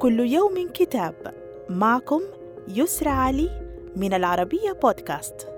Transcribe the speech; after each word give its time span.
كل 0.00 0.20
يوم 0.20 0.68
كتاب. 0.74 1.14
معكم 1.68 2.20
يسرى 2.68 3.10
علي 3.10 3.50
من 3.96 4.14
العربية 4.14 4.72
بودكاست. 4.82 5.48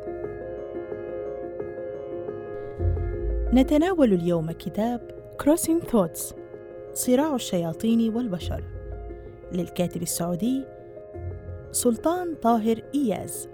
نتناول 3.53 4.13
اليوم 4.13 4.51
كتاب 4.51 5.01
Crossing 5.43 5.91
Thoughts 5.93 6.35
صراع 6.95 7.35
الشياطين 7.35 8.17
والبشر. 8.17 8.65
للكاتب 9.53 10.03
السعودي 10.03 10.65
سلطان 11.73 12.35
طاهر 12.35 12.83
إياز. 12.95 13.49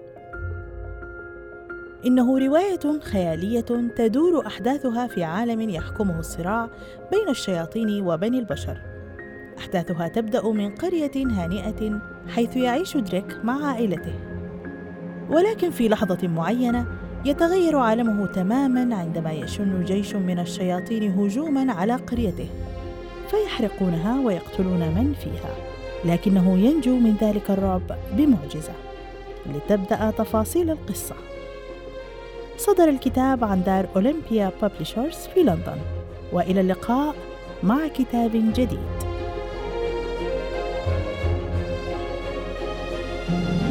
إنه 2.07 2.39
رواية 2.39 3.01
خيالية 3.01 3.61
تدور 3.97 4.47
أحداثها 4.47 5.07
في 5.07 5.25
عالم 5.25 5.71
يحكمه 5.71 6.19
الصراع 6.19 6.71
بين 7.11 7.29
الشياطين 7.29 8.07
وبني 8.07 8.39
البشر. 8.39 8.88
أحداثها 9.69 10.09
تبدأ 10.09 10.49
من 10.49 10.75
قرية 10.75 11.11
هانئة 11.17 12.01
حيث 12.29 12.57
يعيش 12.57 12.97
دريك 12.97 13.37
مع 13.45 13.67
عائلته. 13.67 14.15
ولكن 15.31 15.71
في 15.71 15.89
لحظة 15.89 16.29
معينة 16.29 16.87
يتغير 17.25 17.77
عالمه 17.77 18.27
تماما 18.27 18.97
عندما 18.97 19.33
يشن 19.33 19.85
جيش 19.85 20.15
من 20.15 20.39
الشياطين 20.39 21.13
هجوما 21.13 21.73
على 21.73 21.95
قريته 21.95 22.49
فيحرقونها 23.31 24.21
ويقتلون 24.21 24.81
من 24.81 25.15
فيها 25.25 25.55
لكنه 26.05 26.59
ينجو 26.59 26.97
من 26.97 27.17
ذلك 27.21 27.51
الرعب 27.51 27.83
بمعجزة. 28.13 28.73
لتبدأ 29.47 30.11
تفاصيل 30.11 30.71
القصة. 30.71 31.15
صدر 32.57 32.89
الكتاب 32.89 33.45
عن 33.45 33.63
دار 33.63 33.89
أولمبيا 33.97 34.51
بابليشرز 34.63 35.17
في 35.35 35.41
لندن 35.41 35.79
وإلى 36.33 36.61
اللقاء 36.61 37.15
مع 37.63 37.89
كتاب 37.89 38.31
جديد. 38.35 38.98
Thank 43.29 43.63
you. 43.63 43.68